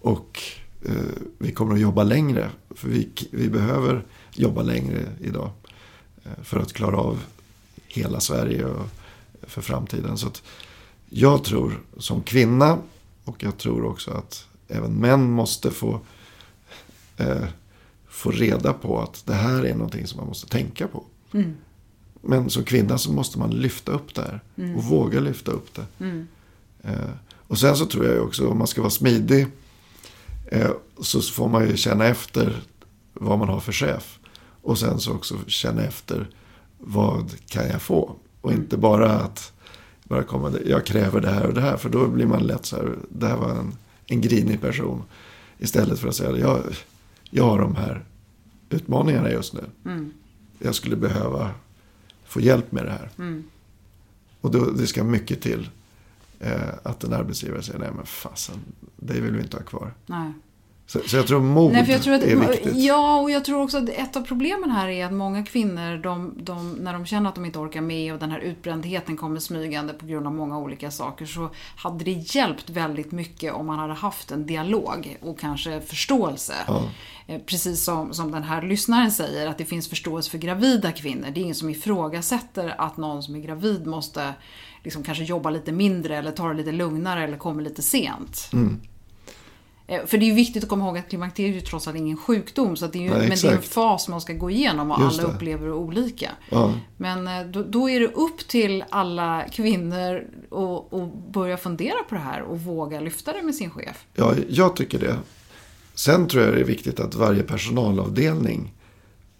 [0.00, 0.42] Och
[1.38, 2.50] vi kommer att jobba längre.
[2.70, 5.50] För vi, vi behöver jobba längre idag.
[6.24, 7.24] Eh, för att klara av
[7.86, 8.86] hela Sverige och
[9.42, 10.18] för framtiden.
[10.18, 10.30] Så
[11.08, 12.78] jag tror som kvinna
[13.24, 16.00] och jag tror också att även män måste få,
[17.16, 17.44] eh,
[18.08, 21.04] få reda på att det här är någonting som man måste tänka på.
[21.32, 21.56] Mm.
[22.20, 24.40] Men som kvinna så måste man lyfta upp det här.
[24.56, 24.76] Mm.
[24.76, 26.04] Och våga lyfta upp det.
[26.04, 26.28] Mm.
[26.82, 29.65] Eh, och sen så tror jag också om man ska vara smidig Eh,
[31.00, 32.62] så får man ju känna efter
[33.12, 34.18] vad man har för chef.
[34.62, 36.30] Och sen så också känna efter
[36.78, 38.16] vad kan jag få?
[38.40, 39.52] Och inte bara att
[40.04, 41.76] bara komma, jag kräver det här och det här.
[41.76, 45.02] För då blir man lätt så här, det här var en, en grinig person.
[45.58, 46.62] Istället för att säga, jag,
[47.30, 48.04] jag har de här
[48.70, 49.64] utmaningarna just nu.
[49.84, 50.12] Mm.
[50.58, 51.50] Jag skulle behöva
[52.24, 53.10] få hjälp med det här.
[53.18, 53.44] Mm.
[54.40, 55.68] Och då, det ska mycket till eh,
[56.40, 58.54] Eh, att en arbetsgivare säger nej men fasen,
[58.96, 59.94] det vill vi inte ha kvar.
[60.06, 60.32] Nej.
[60.88, 62.76] Så, så, jag tror mod Nej, jag tror att, är viktigt.
[62.76, 66.34] Ja, och jag tror också att ett av problemen här är att många kvinnor, de,
[66.36, 69.92] de, när de känner att de inte orkar med och den här utbrändheten kommer smygande
[69.92, 73.94] på grund av många olika saker, så hade det hjälpt väldigt mycket om man hade
[73.94, 76.54] haft en dialog och kanske förståelse.
[76.66, 76.82] Ja.
[77.26, 81.26] Eh, precis som, som den här lyssnaren säger, att det finns förståelse för gravida kvinnor.
[81.34, 84.34] Det är ingen som ifrågasätter att någon som är gravid måste
[84.82, 88.50] liksom kanske jobba lite mindre eller ta det lite lugnare eller kommer lite sent.
[88.52, 88.80] Mm.
[89.86, 92.16] Eh, för det är ju viktigt att komma ihåg att klimakteriet är trots allt ingen
[92.16, 92.76] sjukdom.
[92.76, 95.00] Så det är ju, Nej, men det är en fas man ska gå igenom och
[95.00, 95.34] Just alla det.
[95.34, 96.30] upplever det olika.
[96.50, 96.74] Ja.
[96.96, 102.20] Men eh, då, då, är det upp till alla kvinnor att börja fundera på det
[102.20, 104.04] här och våga lyfta det med sin chef.
[104.14, 105.16] Ja, jag tycker det.
[105.94, 108.72] Sen tror jag det är viktigt att varje personalavdelning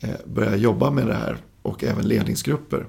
[0.00, 2.86] eh, börjar jobba med det här och även ledningsgrupper.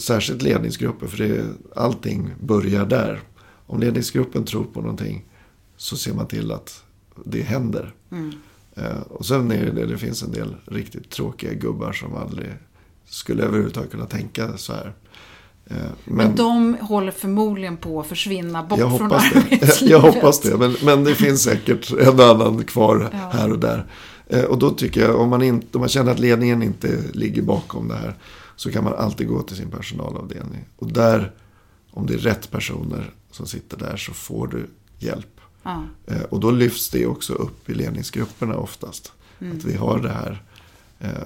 [0.00, 1.44] Särskilt ledningsgrupper för det,
[1.76, 3.20] allting börjar där.
[3.66, 5.24] Om ledningsgruppen tror på någonting
[5.78, 6.84] så ser man till att
[7.24, 7.94] det händer.
[8.10, 8.32] Mm.
[8.74, 12.46] Eh, och sen är det, det finns en del riktigt tråkiga gubbar som aldrig
[13.06, 14.92] skulle överhuvudtaget kunna tänka så här.
[15.66, 19.82] Eh, men, men de håller förmodligen på att försvinna bort jag från arbetslivet.
[19.90, 23.30] Jag hoppas det, men, men det finns säkert en annan kvar ja.
[23.32, 23.86] här och där.
[24.26, 27.42] Eh, och då tycker jag, om man, inte, om man känner att ledningen inte ligger
[27.42, 28.14] bakom det här,
[28.56, 30.64] så kan man alltid gå till sin personalavdelning.
[30.76, 31.32] Och där,
[31.90, 34.66] om det är rätt personer som sitter där, så får du
[34.98, 35.37] hjälp.
[35.62, 35.84] Ja.
[36.06, 39.12] Eh, och då lyfts det också upp i ledningsgrupperna oftast.
[39.40, 39.56] Mm.
[39.56, 40.42] Att vi har det här.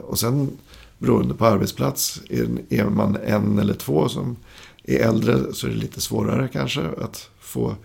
[0.00, 0.50] Och sen
[0.98, 2.20] beroende på arbetsplats.
[2.68, 4.36] Är man en eller två som
[4.84, 7.76] är äldre så är det lite svårare kanske att få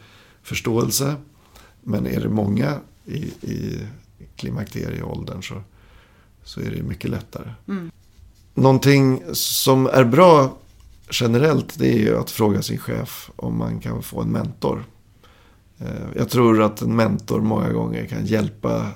[0.44, 1.16] förståelse.
[1.82, 3.88] Men är det många i, i
[4.36, 5.62] klimakterieåldern så,
[6.44, 7.54] så är det mycket lättare.
[7.68, 7.92] Mm.
[8.54, 10.58] Någonting som är bra
[11.12, 14.86] generellt det är ju att fråga sin chef om man kan få en mentor.
[15.80, 18.92] Eh, jag tror att en mentor många gånger kan hjälpa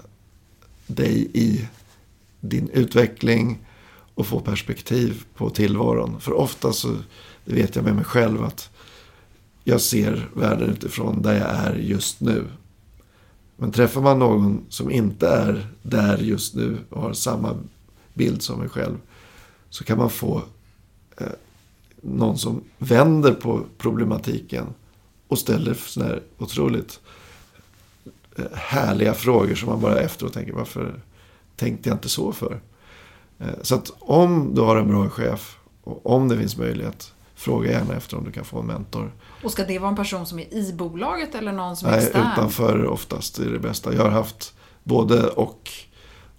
[0.88, 1.68] dig i
[2.40, 3.60] din utveckling
[4.16, 6.20] och få perspektiv på tillvaron.
[6.20, 6.88] För ofta så,
[7.46, 8.70] det vet jag med mig själv, att
[9.64, 12.48] jag ser världen utifrån där jag är just nu.
[13.58, 17.58] Men träffar man någon som inte är där just nu och har samma
[18.14, 18.98] bild som mig själv
[19.70, 20.42] så kan man få
[21.18, 21.28] eh,
[22.02, 24.66] någon som vänder på problematiken
[25.32, 27.00] och ställer sådana här otroligt
[28.38, 31.02] eh, härliga frågor som man bara efteråt tänker varför
[31.56, 32.62] tänkte jag inte så för?
[33.40, 37.72] Eh, så att om du har en bra chef och om det finns möjlighet, fråga
[37.72, 39.12] gärna efter om du kan få en mentor.
[39.44, 42.04] Och ska det vara en person som är i bolaget eller någon som är Nej,
[42.04, 42.32] extern?
[42.34, 43.94] utanför oftast är det bästa.
[43.94, 45.70] Jag har haft både och.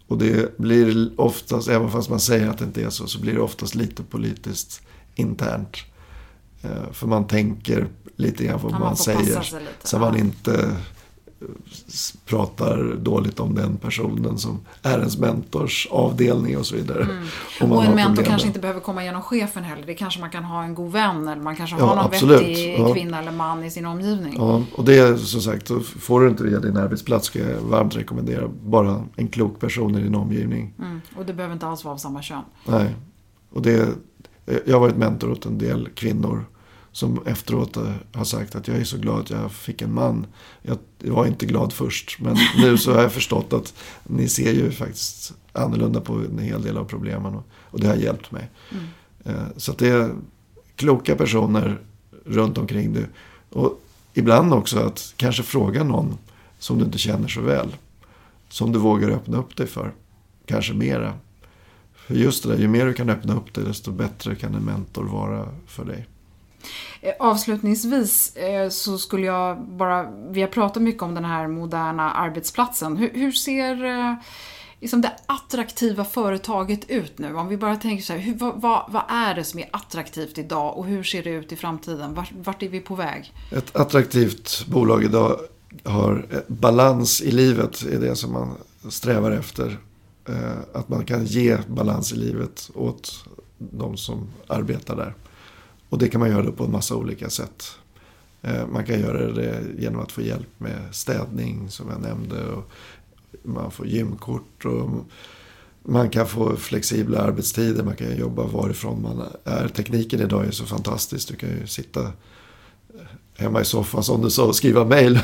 [0.07, 3.35] Och det blir oftast, även fast man säger att det inte är så, så blir
[3.35, 4.83] det oftast lite politiskt
[5.15, 5.77] internt.
[6.63, 9.53] Eh, för man tänker lite grann på vad ja, man, säger.
[9.83, 10.77] Så man inte
[12.27, 17.03] pratar dåligt om den personen som är ens mentors avdelning och så vidare.
[17.03, 17.73] Mm.
[17.73, 19.87] Och en mentor kanske inte behöver komma genom chefen heller.
[19.87, 22.41] Det kanske man kan ha en god vän eller man kanske ja, har någon absolut.
[22.41, 22.95] vettig ja.
[22.95, 24.35] kvinna eller man i sin omgivning.
[24.39, 25.71] Ja, och det är som sagt,
[26.01, 30.03] får du inte det din arbetsplats ska jag varmt rekommendera bara en klok person i
[30.03, 30.75] din omgivning.
[30.79, 31.01] Mm.
[31.17, 32.43] Och det behöver inte alls vara av samma kön.
[32.67, 32.95] Nej,
[33.53, 33.89] och det,
[34.45, 36.45] jag har varit mentor åt en del kvinnor
[36.93, 37.77] som efteråt
[38.13, 40.27] har sagt att jag är så glad att jag fick en man.
[40.63, 43.75] Jag var inte glad först, men nu så har jag förstått att
[44.05, 47.35] ni ser ju faktiskt annorlunda på en hel del av problemen
[47.71, 48.49] och, det har hjälpt mig.
[48.71, 48.85] Mm.
[49.25, 50.11] Eh, så det är
[50.77, 51.79] kloka personer
[52.25, 53.07] runt omkring dig.
[53.51, 53.81] Och
[54.15, 56.19] ibland också att kanske fråga någon
[56.59, 57.77] som du inte känner så väl.
[58.49, 59.93] Som du vågar öppna upp dig för.
[60.47, 61.15] Kanske mera.
[62.07, 64.65] För just det där, ju mer du kan öppna upp dig desto bättre kan en
[64.65, 66.07] mentor vara för dig.
[67.01, 72.11] Eh, avslutningsvis eh, så skulle jag bara, vi har pratat mycket om den här moderna
[72.11, 72.97] arbetsplatsen.
[72.97, 74.15] Hur, hur ser eh,
[74.81, 77.35] liksom det attraktiva företaget ut nu?
[77.35, 80.79] Om vi bara tänker så här, hur, vad, vad, är det som är attraktivt idag
[80.79, 82.15] och hur ser det ut i framtiden?
[82.15, 83.33] Vart, vart är vi på väg?
[83.51, 85.37] Ett attraktivt bolag idag
[85.85, 88.55] har balans i livet, är det som man
[88.89, 89.79] strävar efter.
[90.73, 93.25] Att man kan ge balans i livet åt
[93.59, 95.15] de som arbetar där.
[95.89, 97.65] Och det kan man göra på en massa olika sätt.
[98.43, 102.45] Eh, man kan göra det genom att få hjälp med städning som jag nämnde.
[102.47, 102.71] Och
[103.43, 104.65] man får gymkort.
[104.65, 104.91] Och
[105.83, 107.83] man kan få flexibla arbetstider.
[107.83, 109.69] Man kan jobba varifrån man är.
[109.69, 111.29] Tekniken idag är så fantastisk.
[111.29, 112.13] Du kan ju sitta
[113.37, 115.21] hemma i soffan som du sa och skriva mail.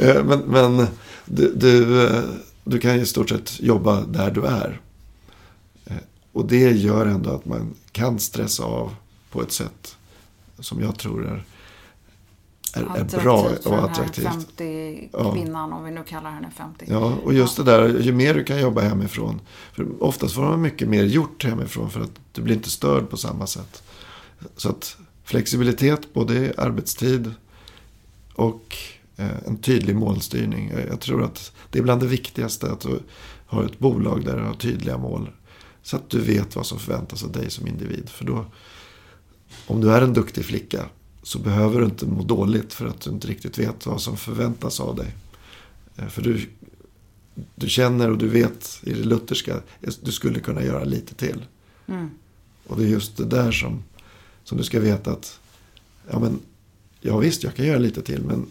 [0.00, 0.26] Mm.
[0.26, 0.86] men, men
[1.24, 2.22] du, du, eh,
[2.68, 4.80] du, kan i stort sett jobba där du är.
[6.32, 8.94] Och det gör ändå att man kan stressa av
[9.30, 9.96] på ett sätt
[10.58, 11.44] som jag tror är,
[12.74, 14.26] är, är bra och attraktivt.
[14.26, 15.76] Här 50-kvinnan, ja.
[15.76, 16.84] om vi nu kallar henne 50.
[16.88, 17.64] Ja, och just ja.
[17.64, 19.40] det där, ju mer du kan jobba hemifrån.
[19.72, 23.16] För oftast får man mycket mer gjort hemifrån för att du blir inte störd på
[23.16, 23.82] samma sätt.
[24.56, 27.34] Så att flexibilitet, både i arbetstid
[28.34, 28.97] och eh,
[29.46, 30.72] en tydlig målstyrning.
[30.88, 33.00] Jag tror att det är bland det viktigaste att du
[33.46, 35.30] har ett bolag där du har tydliga mål.
[35.82, 38.08] Så att du vet vad som förväntas av dig som individ.
[38.08, 38.44] För då,
[39.66, 40.88] om du är en duktig flicka
[41.22, 44.80] så behöver du inte må dåligt för att du inte riktigt vet vad som förväntas
[44.80, 45.14] av dig.
[45.96, 46.48] Eh, för du,
[47.54, 49.54] du känner och du vet i det lutherska,
[49.86, 51.44] att du skulle kunna göra lite till.
[51.86, 52.10] Mm.
[52.66, 53.82] Och det är just det där som,
[54.44, 55.40] som du ska veta att,
[56.10, 56.38] ja men,
[57.00, 58.46] ja visst jag kan göra lite till men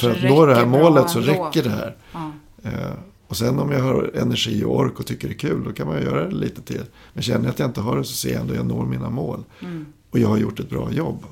[0.00, 1.96] för att nå det här målet så räcker det här.
[2.12, 2.32] Ja.
[2.62, 2.92] Eh,
[3.28, 5.86] Och sen om jag har energi och ork och tycker det är kul, då kan
[5.86, 6.82] man göra det lite till.
[7.12, 8.86] Men känner jag att jag inte har det så ser jag ändå att jag når
[8.86, 9.44] mina mål.
[9.60, 9.86] Mm.
[10.10, 11.24] Och jag har gjort ett bra jobb.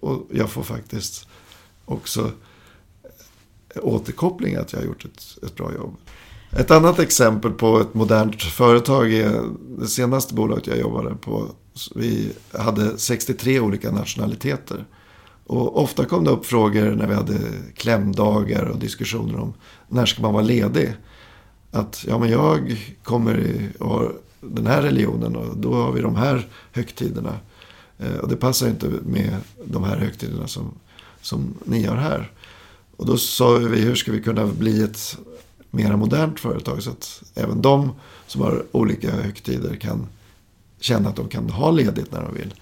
[0.00, 1.28] Och jag får faktiskt
[1.84, 2.30] också
[3.82, 5.96] återkoppling att jag har gjort ett, ett bra jobb.
[6.50, 9.42] Ett annat exempel på ett modernt företag är
[9.78, 11.46] det senaste bolaget jag jobbade på.
[11.94, 14.84] Vi hade 63 olika nationaliteter.
[15.48, 17.38] Och ofta kom det upp frågor när vi hade
[17.74, 19.54] klämdagar och diskussioner om
[19.88, 20.94] när ska man vara ledig.
[21.70, 26.00] Att ja men jag kommer i, och har den här religionen och då har vi
[26.00, 27.34] de här högtiderna.
[27.98, 30.74] Eh, och det passar inte med de här högtiderna som,
[31.22, 32.32] som ni har här.
[32.96, 35.18] Och då sa vi hur ska vi kunna bli ett
[35.70, 37.90] mera modernt företag så att även de
[38.26, 40.06] som har olika högtider kan
[40.80, 42.54] känna att de kan ha ledigt när de vill.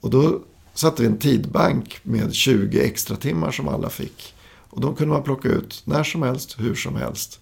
[0.00, 0.40] Och då
[0.78, 4.34] satte vi en tidbank med 20 extra timmar som alla fick.
[4.70, 7.40] Och de kunde man plocka ut när som helst, hur som helst.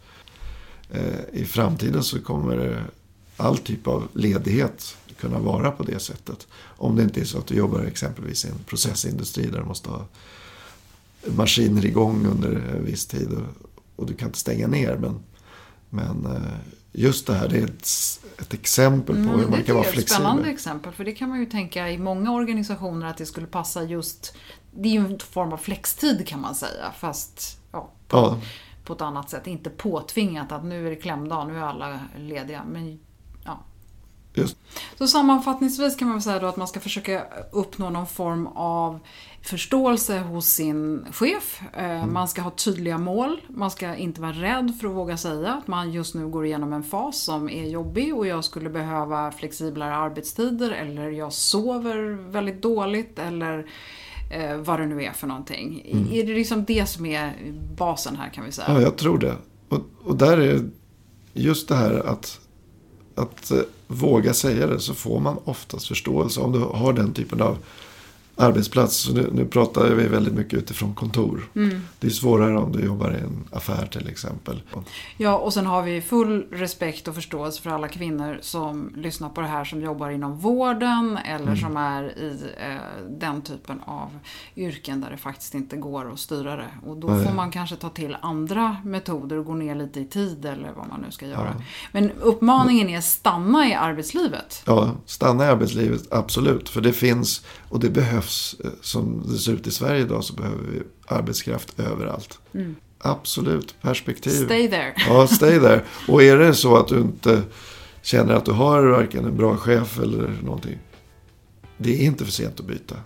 [0.91, 2.85] Eh, I framtiden så kommer
[3.37, 6.47] all typ av ledighet kunna vara på det sättet.
[6.61, 9.89] Om det inte är så att du jobbar exempelvis i en processindustri där du måste
[9.89, 10.07] ha
[11.27, 14.97] maskiner igång under en viss tid och, och du kan inte stänga ner.
[14.97, 15.21] Men,
[15.91, 16.59] men eh,
[16.93, 19.85] just det här det är ett, ett exempel på Mm, hur man det kan vara
[19.85, 20.23] är ett flexibel.
[20.25, 23.83] spännande exempel, för det kan man ju tänka i många organisationer att det skulle passa
[23.83, 24.37] just...
[24.79, 28.41] Det är ju en form av flextid kan man säga, fast ja, på, Ja.
[28.85, 29.47] på ett annat sätt.
[29.47, 32.63] Inte påtvingat att nu är det klämdag, nu är alla lediga.
[32.69, 32.99] Men.
[34.37, 34.57] Just.
[34.99, 37.23] Så sammanfattningsvis kan man väl säga då att man ska försöka
[37.53, 38.99] uppnå någon form av
[39.43, 41.61] förståelse hos sin chef.
[41.73, 43.41] Eh, Man ska ha tydliga mål.
[43.49, 46.73] Man ska inte vara rädd för att våga säga att man just nu går igenom
[46.73, 52.63] en fas som är jobbig och jag skulle behöva flexiblare arbetstider eller jag sover väldigt
[52.63, 53.67] dåligt eller
[54.33, 55.83] eh, vad det nu är för någonting.
[56.13, 57.33] Är det liksom det som är
[57.77, 58.69] basen här kan vi säga?
[58.71, 59.35] Ja, jag tror det.
[59.69, 60.71] Och, och där är
[61.33, 62.41] just det här att,
[63.17, 67.43] att eh, våga säga det så får man oftast förståelse om du har den typen
[67.43, 67.59] av
[68.37, 68.97] arbetsplats.
[68.97, 71.51] Så nu, nu pratar vi väldigt mycket utifrån kontor.
[71.57, 71.81] Mm.
[71.99, 74.63] Det är svårare om du jobbar i en affär till exempel.
[75.17, 79.41] Ja, och sen har vi full respekt och förståelse för alla kvinnor som lyssnar på
[79.41, 81.57] det här som jobbar inom vården eller Mm.
[81.57, 82.77] som är i eh,
[83.11, 84.19] den typen av
[84.57, 86.71] yrken där det faktiskt inte går att styra det.
[86.87, 87.25] Och då Nej.
[87.27, 90.89] får man kanske ta till andra metoder och gå ner lite i tid eller vad
[90.89, 91.55] man nu ska göra.
[91.59, 91.63] Ja.
[91.93, 94.63] Men uppmaningen är stanna i arbetslivet.
[94.67, 96.69] Ja, stanna i arbetslivet, absolut.
[96.69, 98.26] För det finns och det behövs.
[98.65, 102.39] Eh, Som det ser ut i Sverige idag så behöver vi arbetskraft överallt.
[102.99, 104.33] Absolut, perspektiv.
[104.37, 104.47] Mm.
[104.47, 104.95] Stay there.
[105.09, 105.83] Ja, stay there.
[106.09, 107.43] Och är det så att du inte
[108.03, 110.79] känner att du har varken en bra chef eller någonting.
[111.79, 112.97] Det är inte för sent att byta.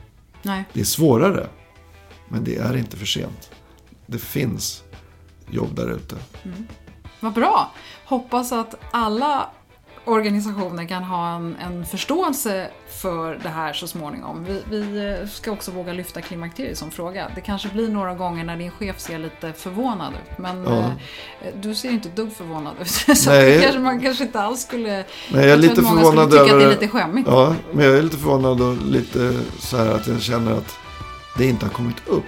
[0.42, 0.64] Nej.
[0.72, 1.48] Det är svårare.
[2.28, 3.50] Men det är inte för sent.
[4.06, 4.82] Det finns
[5.50, 6.16] jobb där ute.
[7.20, 7.72] Vad bra!
[8.04, 9.50] Hoppas att alla
[10.04, 14.44] organisationer kan ha en, en förståelse för det här så småningom.
[14.44, 17.30] Vi, vi eh, ska också våga lyfta klimakteriet som fråga.
[17.34, 20.38] Det kanske blir några gånger när din chef ser lite förvånad ut.
[20.38, 20.78] Men Ja.
[21.42, 22.88] eh, du ser inte ett dugg förvånad ut.
[23.18, 23.50] Så Nej.
[23.56, 24.90] det kanske, man kanske inte alls skulle...
[24.92, 26.52] Nej, jag är lite förvånad över...
[26.54, 27.28] att det är lite skämmigt.
[27.28, 30.76] Ja, men jag är lite förvånad och lite så här att jag känner att
[31.38, 32.24] det inte har kommit upp.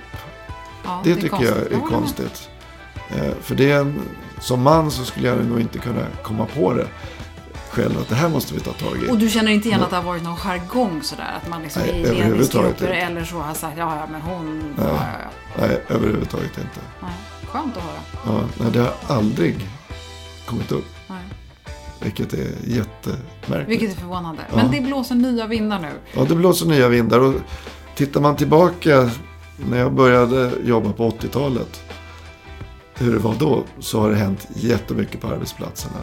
[0.84, 1.48] Ja, Det, är tycker konstigt.
[1.56, 2.48] jag är Ja, konstigt.
[3.10, 4.00] Eh, för det är en,
[4.40, 6.86] som man så skulle jag nog inte kunna komma på det
[7.72, 7.98] själv.
[7.98, 9.10] Att det här måste vi ta tag i.
[9.10, 11.40] Och du känner inte igen att det har varit någon jargong sådär?
[11.42, 14.74] Att man liksom Nej, i ledningsgrupper eller så har sagt ja, ja, men hon...
[14.76, 14.86] Nej.
[14.88, 15.06] Ja,
[15.56, 16.80] ja, Nej, överhuvudtaget inte.
[17.02, 17.10] Nej.
[17.46, 18.00] Skönt att höra.
[18.26, 19.68] Ja, nej, det har aldrig
[20.46, 20.84] kommit upp.
[21.08, 21.18] Nej.
[22.00, 23.68] Vilket är jättemärkligt.
[23.68, 24.42] Vilket är förvånande.
[24.50, 24.56] Ja.
[24.56, 25.90] Men det blåser nya vindar nu.
[26.12, 27.20] Ja, det blåser nya vindar.
[27.20, 27.34] Och
[27.94, 29.10] tittar man tillbaka
[29.56, 31.80] när jag började jobba på 80-talet.
[32.94, 33.64] Hur det var då.
[33.78, 35.98] Så har det hänt jättemycket på arbetsplatserna.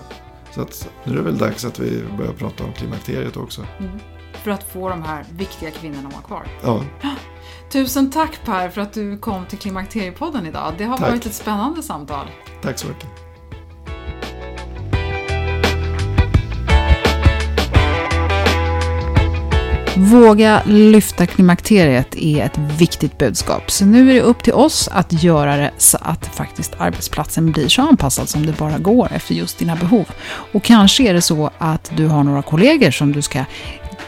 [0.60, 3.66] Så att nu är det väl dags att vi börjar prata om klimakteriet också.
[4.34, 6.48] För att få de här viktiga kvinnorna att vara kvar.
[6.64, 6.84] Ja,
[7.72, 10.74] Tusen tack Per för att du kom till Klimakteriepodden idag.
[10.78, 11.10] Det har Tack.
[11.10, 12.28] varit ett spännande samtal.
[12.62, 13.29] tack så mycket.
[20.02, 23.72] Våga lyfta klimakteriet är ett viktigt budskap.
[23.72, 27.68] Så nu är det upp till oss att göra det så att faktiskt arbetsplatsen blir
[27.68, 30.06] så anpassad som det bara går efter just dina behov.
[30.54, 33.46] Och kanske är det så att du har några kollegor som du ska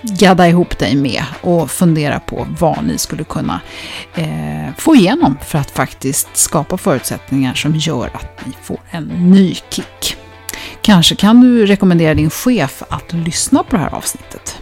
[0.01, 3.61] gadda ihop dig med och fundera på vad ni skulle kunna
[4.15, 9.55] eh, få igenom för att faktiskt skapa förutsättningar som gör att ni får en ny
[9.69, 10.17] kick.
[10.81, 14.61] Kanske kan du rekommendera din chef att lyssna på det här avsnittet.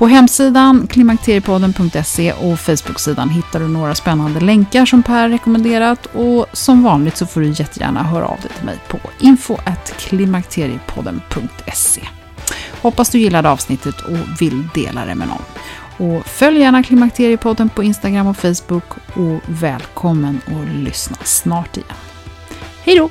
[0.00, 6.82] På hemsidan klimakteriepodden.se och Facebook-sidan hittar du några spännande länkar som Per rekommenderat och som
[6.82, 12.02] vanligt så får du jättegärna höra av dig till mig på info.klimakteriepodden.se.
[12.82, 15.42] Hoppas du gillade avsnittet och vill dela det med någon.
[15.98, 21.96] Och följ gärna Klimakteriepodden på Instagram och Facebook och välkommen att lyssna snart igen.
[22.84, 23.10] Hej då!